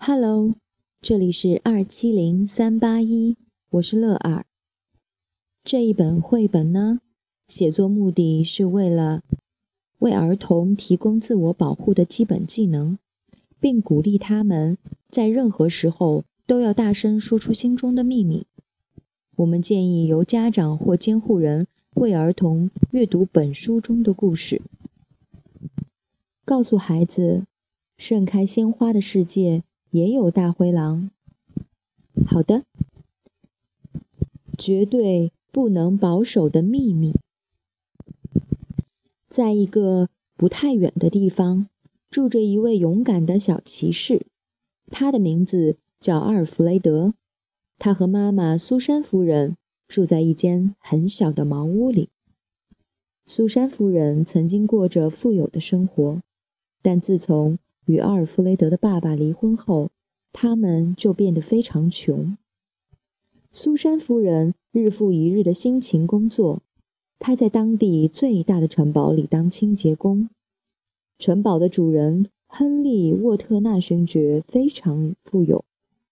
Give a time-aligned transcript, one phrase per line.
[0.00, 0.54] Hello，
[1.02, 3.36] 这里是二七零三八一，
[3.70, 4.46] 我是乐尔。
[5.64, 7.00] 这一本绘本呢，
[7.48, 9.22] 写作目的是为了
[9.98, 12.98] 为儿童提供自我保护的基本技能，
[13.60, 18.46] 并鼓励他们在任何时候都要大声说出心中的秘密。
[19.36, 24.62] 我们建议由家长或监护人为儿童阅读本书中的故事，
[26.44, 27.44] 告诉孩子，
[27.98, 29.64] 盛开鲜花的世界。
[29.90, 31.10] 也有大灰狼。
[32.26, 32.64] 好的，
[34.56, 37.14] 绝对不能保守的秘密。
[39.28, 41.68] 在一个不太远的地方，
[42.10, 44.26] 住着一位勇敢的小骑士，
[44.90, 47.14] 他的名字叫阿尔弗雷德。
[47.78, 52.08] 他和妈妈苏珊夫人住在一间很小的茅屋里。
[53.24, 56.20] 苏珊夫人曾经过着富有的生活，
[56.82, 59.90] 但自从与阿尔弗雷德的爸爸离婚后，
[60.30, 62.36] 他们就变得非常穷。
[63.50, 66.60] 苏珊夫人日复一日的辛勤工作，
[67.18, 70.28] 她在当地最大的城堡里当清洁工。
[71.18, 75.64] 城堡的主人亨利·沃特纳勋爵非常富有，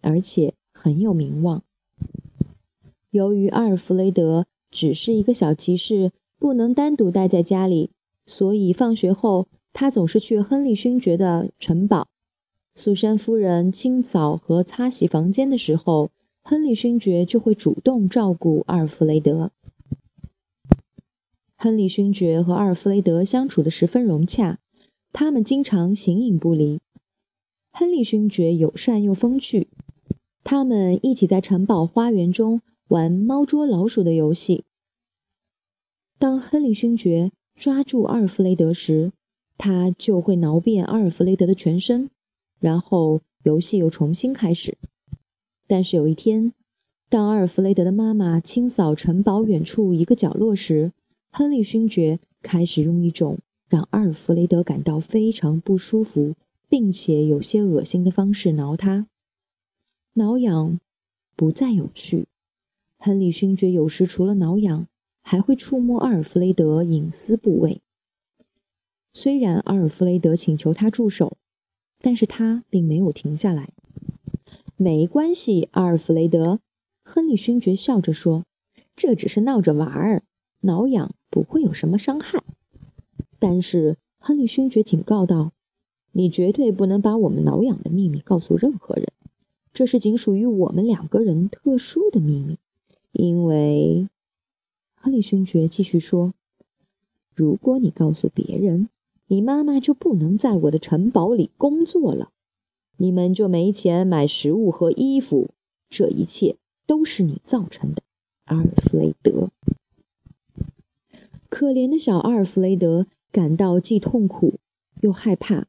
[0.00, 1.64] 而且很有名望。
[3.10, 7.90] 由于阿尔弗雷德只是一个小骑士，不能单独待在家里，
[8.24, 9.48] 所以放学后。
[9.74, 12.08] 他总是去亨利勋爵的城堡。
[12.74, 16.10] 苏珊夫人清扫和擦洗房间的时候，
[16.42, 19.50] 亨利勋爵就会主动照顾阿尔弗雷德。
[21.56, 24.60] 亨利勋爵和阿尔弗雷德相处的十分融洽，
[25.12, 26.80] 他们经常形影不离。
[27.72, 29.68] 亨利勋爵友善又风趣，
[30.44, 34.64] 他们一起在城堡花园中玩猫捉老鼠的游戏。
[36.18, 39.12] 当亨利勋爵抓住阿尔弗雷德时，
[39.56, 42.10] 他就会挠遍阿尔弗雷德的全身，
[42.58, 44.76] 然后游戏又重新开始。
[45.66, 46.52] 但是有一天，
[47.08, 50.92] 当阿尔弗雷德的妈妈清扫城堡远处一个角落时，
[51.30, 56.34] 亨利勋爵开始用一种让阿尔弗雷德感到非常不舒服，
[56.68, 59.06] 并且有些恶心的方式挠他。
[60.14, 60.78] 挠痒
[61.34, 62.26] 不再有趣。
[62.98, 64.86] 亨利勋爵有时除了挠痒，
[65.22, 67.80] 还会触摸阿尔弗雷德隐私部位。
[69.16, 71.36] 虽然阿尔弗雷德请求他住手，
[72.00, 73.72] 但是他并没有停下来。
[74.76, 76.58] 没关系，阿尔弗雷德，
[77.04, 78.44] 亨利勋爵笑着说
[78.96, 80.24] ：“这只是闹着玩儿，
[80.62, 82.42] 挠痒不会有什么伤害。”
[83.38, 85.52] 但是亨利勋爵警告道
[86.10, 89.06] ：“你绝对不能把我们挠痒的秘密告诉任何人，
[89.72, 92.58] 这是仅属于我们两个人特殊的秘密。”
[93.12, 94.08] 因为，
[94.96, 96.34] 亨利勋爵继续说
[97.32, 98.88] ：“如果你告诉别人，”
[99.28, 102.30] 你妈妈就不能在我的城堡里工作了，
[102.98, 105.50] 你们就没钱买食物和衣服，
[105.88, 108.02] 这一切都是你造成的，
[108.44, 109.50] 阿尔弗雷德。
[111.48, 114.58] 可怜的小阿尔弗雷德感到既痛苦
[115.00, 115.68] 又害怕，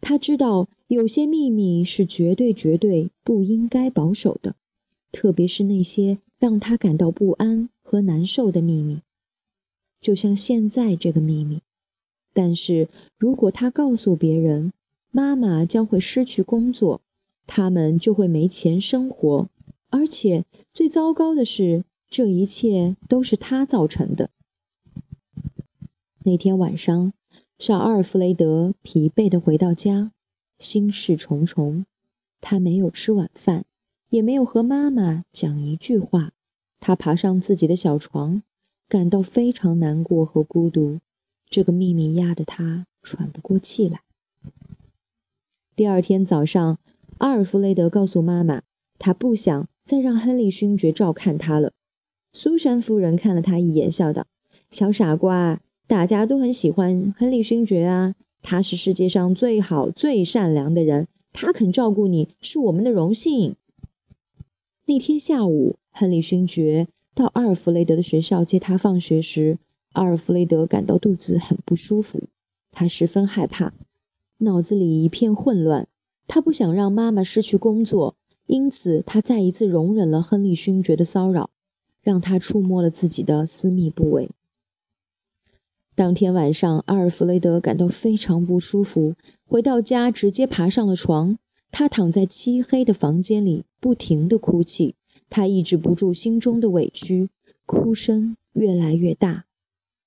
[0.00, 4.56] 他知道有些秘密是绝对绝对不应该保守的，
[5.12, 9.00] 特别是那些让他感到不安和难受的秘密，
[10.00, 11.60] 就像现在这个秘密。
[12.34, 14.74] 但是如果他告诉别人，
[15.10, 17.00] 妈妈将会失去工作，
[17.46, 19.48] 他们就会没钱生活，
[19.90, 24.30] 而且最糟糕的是，这一切都是他造成的。
[26.24, 27.12] 那天晚上，
[27.58, 30.12] 小阿尔弗雷德疲惫地回到家，
[30.58, 31.86] 心事重重。
[32.40, 33.64] 他没有吃晚饭，
[34.10, 36.32] 也没有和妈妈讲一句话。
[36.80, 38.42] 他爬上自己的小床，
[38.88, 40.98] 感到非常难过和孤独。
[41.48, 44.00] 这个秘密压得他喘不过气来。
[45.76, 46.78] 第二天早上，
[47.18, 48.62] 阿尔弗雷德告诉妈妈，
[48.98, 51.72] 他不想再让亨利勋爵照看他了。
[52.32, 54.26] 苏珊夫人看了他一眼，笑道
[54.70, 63.56] ：“小傻瓜，大家都很喜欢亨利勋爵啊，他是世界上最好、最善良的人，他肯照顾你是我们的荣幸。”
[64.86, 69.58] 那天下午，亨利勋爵到阿尔弗雷德的学校接他放学时。
[69.94, 72.24] 阿尔弗雷德感到肚子很不舒服，
[72.72, 73.72] 他十分害怕，
[74.38, 75.86] 脑子里一片混乱。
[76.26, 81.50] 他不想让妈妈失去工作，因此他再一次容忍了亨利勋爵的骚扰，
[82.02, 84.30] 让他触摸了自己的私密部位。
[85.94, 89.14] 当天晚上，阿尔弗雷德感到非常不舒服，
[89.46, 91.38] 回到家直接爬上了床。
[91.70, 94.96] 他躺在漆黑的房间里，不停地哭泣。
[95.30, 97.30] 他抑制不住心中的委屈，
[97.64, 99.44] 哭声越来越大。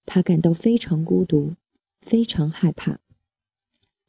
[0.07, 1.53] 他感到非常孤独，
[2.01, 2.99] 非常害怕。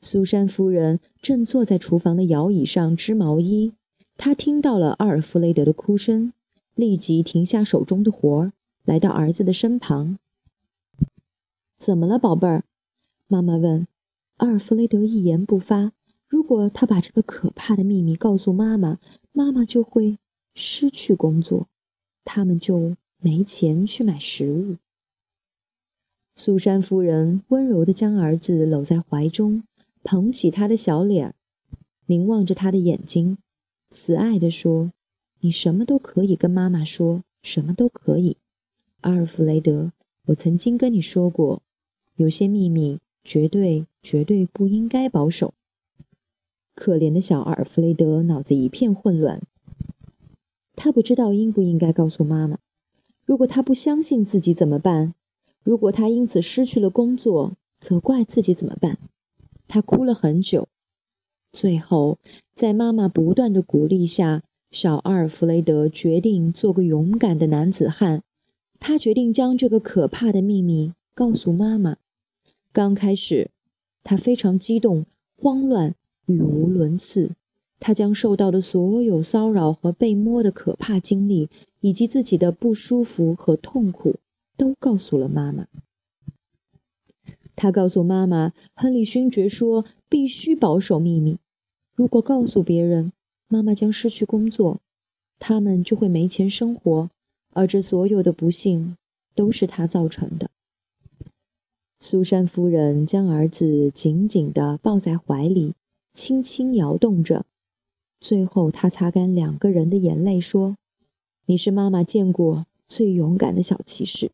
[0.01, 3.75] 苏珊夫人正坐在厨房的摇椅上织毛衣，
[4.17, 6.33] 她听到了阿尔弗雷德的哭声，
[6.75, 8.53] 立即停下手中的活儿，
[8.85, 10.19] 来到儿子的身旁。
[11.77, 12.65] “怎么了，宝贝儿？”
[13.27, 13.87] 妈妈问。
[14.37, 15.93] 阿尔弗雷德一言不发。
[16.29, 18.99] 如果他把这个可怕的秘密告诉妈妈，
[19.33, 20.19] 妈妈就会
[20.55, 21.67] 失去工作，
[22.25, 24.77] 他们就没钱去买食物。
[26.41, 29.65] 苏珊夫人温柔地将儿子搂在怀中。
[30.05, 31.35] 捧起他的小脸，
[32.07, 33.39] 凝望着他的眼睛，
[33.91, 34.93] 慈爱地说
[35.43, 38.37] ：“你什么都可以跟妈妈说，什么都可以。”
[39.03, 39.91] 阿尔弗雷德，
[40.27, 41.61] 我曾经跟你说过，
[42.15, 45.53] 有些秘密绝对、绝对不应该保守。
[46.77, 49.43] 可怜的小阿尔弗雷德脑子一片混乱，
[50.77, 52.59] 他不知道应不应该告诉妈妈。
[53.27, 55.15] 如果他不相信自己怎么办？
[55.69, 58.99] 如果他因此失去了工作，责怪自己怎么办？
[59.67, 60.67] 他哭了很久，
[61.53, 62.17] 最后
[62.55, 68.23] 在妈妈不断的鼓励下，小阿尔弗雷德决定做个勇敢的男子汉。
[68.81, 71.99] 他决定将这个可怕的秘密告诉妈妈。
[72.73, 73.51] 刚开始，
[74.03, 75.05] 他非常激动、
[75.37, 75.95] 慌乱、
[76.25, 77.33] 语无伦次。
[77.79, 81.51] 他将受到的所有骚扰和被摸的可怕经历，
[81.81, 84.15] 以及自己的不舒服和痛苦，
[84.59, 85.69] 都告诉了妈妈。
[87.57, 91.39] 他告诉妈妈，亨利勋爵说必须保守秘密。
[91.95, 93.13] 如果告诉别人，
[93.49, 94.81] 妈妈将失去工作，
[95.39, 97.09] 他们就会没钱生活，
[97.55, 98.97] 而这所有的不幸
[99.35, 100.51] 都是他造成的。
[101.99, 105.75] 苏珊夫人将儿子紧紧地抱在怀里，
[106.13, 107.45] 轻轻摇动着。
[108.21, 110.77] 最后，她擦干两个人的眼泪，说
[111.47, 114.33] ：“你是妈妈见过最勇敢的小骑士。”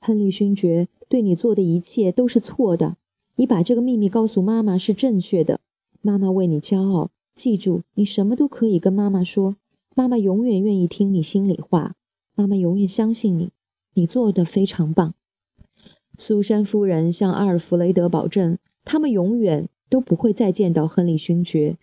[0.00, 2.96] 亨利勋爵对你做的一切都是错的。
[3.36, 5.60] 你把这个秘密告诉妈妈是正确的。
[6.00, 7.10] 妈妈为你骄傲。
[7.34, 9.56] 记住，你什么都可以跟妈妈说。
[9.94, 11.94] 妈妈永远愿意听你心里话。
[12.34, 13.50] 妈妈永远相信你。
[13.94, 15.14] 你做的非常棒。
[16.16, 21.78] 苏珊夫人向阿尔弗雷德保证，他们永远都不会再见到亨利勋爵，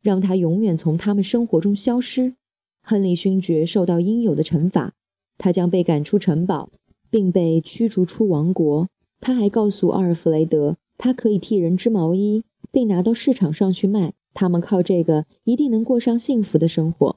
[0.00, 2.34] 让他永远从他们生活中消失。
[2.82, 4.94] 亨利勋爵受到应有的惩罚，
[5.38, 6.70] 他将被赶出城堡。
[7.14, 8.88] 并被驱逐出王国。
[9.20, 12.42] 他还告诉阿尔弗雷德，他可以替人织毛衣，
[12.72, 14.14] 并拿到市场上去卖。
[14.32, 17.16] 他们靠这个一定能过上幸福的生活。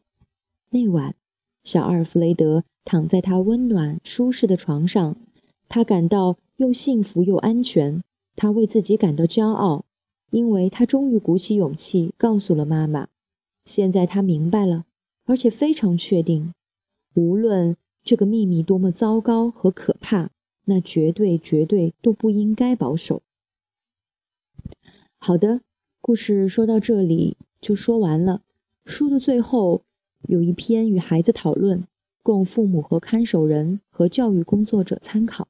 [0.69, 1.15] 那晚，
[1.63, 5.15] 小阿尔弗雷德躺在他温暖舒适的床上，
[5.67, 8.03] 他感到又幸福又安全。
[8.35, 9.85] 他为自己感到骄傲，
[10.29, 13.07] 因为他终于鼓起勇气告诉了妈妈。
[13.65, 14.85] 现在他明白了，
[15.25, 16.53] 而且非常确定，
[17.15, 17.75] 无论。
[18.07, 20.31] 这个秘密多么糟糕和可怕，
[20.63, 23.21] 那绝对绝对都不应该保守。
[25.17, 25.59] 好的，
[25.99, 28.43] 故事说到这里就说完了。
[28.85, 29.83] 书的最后
[30.21, 31.85] 有一篇与孩子讨论，
[32.23, 35.49] 供父母和看守人和教育工作者参考。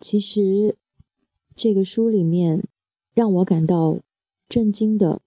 [0.00, 0.76] 其实，
[1.54, 2.66] 这个书里面
[3.14, 4.00] 让我感到
[4.48, 5.22] 震惊的，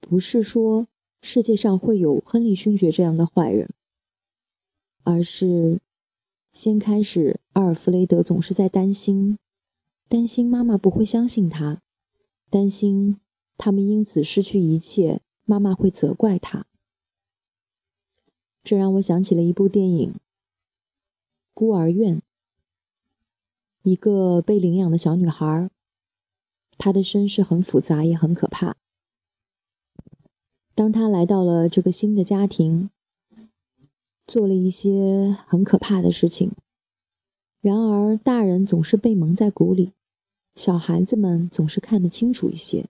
[0.00, 0.86] 不是说
[1.20, 3.68] 世界上会有亨利勋爵这样的坏人。
[5.06, 5.80] 而是，
[6.50, 9.38] 先开始，阿尔弗雷德总是在担心，
[10.08, 11.82] 担心妈妈不会相信他，
[12.48, 13.20] 担心
[13.58, 16.64] 他们因此失去一切，妈妈会责怪他。
[18.62, 20.12] 这让我想起了一部电影
[21.52, 22.16] 《孤儿院》，
[23.82, 25.70] 一个被领养的小女孩，
[26.78, 28.74] 她的身世很复杂，也很可怕。
[30.74, 32.88] 当她来到了这个新的家庭。
[34.26, 36.52] 做了一些很可怕的事情，
[37.60, 39.92] 然而大人总是被蒙在鼓里，
[40.54, 42.88] 小孩子们总是看得清楚一些，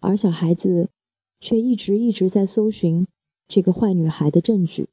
[0.00, 0.90] 而小孩子
[1.38, 3.06] 却一直一直在搜寻
[3.46, 4.88] 这个坏女孩的证据。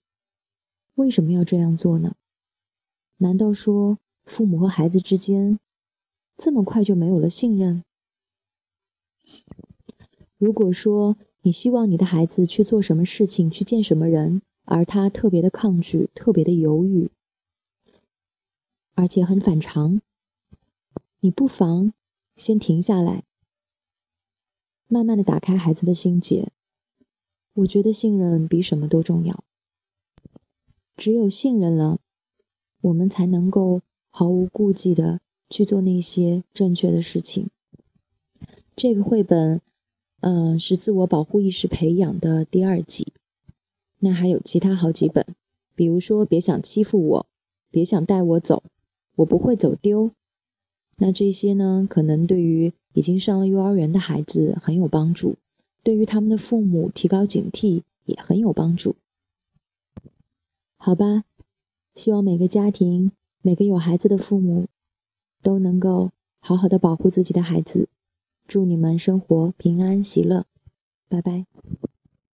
[0.96, 2.16] 为什么要这样做呢？
[3.18, 5.60] 难道说父母和孩子之间
[6.38, 7.84] 这么快就没有了信任？
[10.38, 14.42] 如果说你希望你的孩子去做什么事情，去见什么人？
[14.72, 17.10] 而他特别的抗拒，特别的犹豫，
[18.94, 20.00] 而且很反常。
[21.22, 21.92] 你不妨
[22.36, 23.24] 先停下来，
[24.88, 26.52] 慢慢的打开孩子的心结。
[27.56, 29.44] 我觉得信任比什么都重要。
[30.96, 32.00] 只有信任了，
[32.82, 37.50] 我们才能够毫无顾忌的去做那些正确的事情。
[38.76, 39.64] 这个绘本，
[40.20, 43.14] 嗯，是自我保护意识培养的第二集。
[44.00, 45.26] 那还有其他好几本，
[45.76, 47.20] 比如说《别想欺负我》，
[47.70, 48.64] 《别想带我走》，
[49.18, 50.12] 我不会走丢。
[50.98, 55.38] 那这些呢，可能对于已经上了幼儿园的孩子很有帮助，
[55.84, 58.96] 对于他们的父母提高警惕也很有帮助。
[60.78, 61.24] 好吧，
[61.94, 64.68] 希望每个家庭、每个有孩子的父母
[65.42, 67.90] 都能够好好的保护自己的孩子。
[68.48, 70.46] 祝你们生活平安喜乐，
[71.08, 71.46] 拜拜。